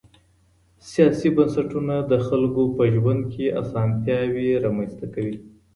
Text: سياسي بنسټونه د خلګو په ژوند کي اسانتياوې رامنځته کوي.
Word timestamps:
سياسي 0.91 1.29
بنسټونه 1.35 1.95
د 2.11 2.13
خلګو 2.27 2.63
په 2.75 2.83
ژوند 2.95 3.21
کي 3.33 3.45
اسانتياوې 3.61 4.49
رامنځته 4.65 5.05
کوي. 5.13 5.37